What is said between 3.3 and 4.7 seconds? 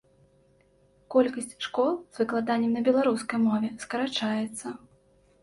мове скарачаецца.